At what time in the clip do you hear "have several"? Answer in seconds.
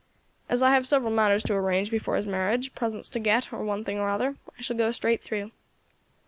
0.71-1.11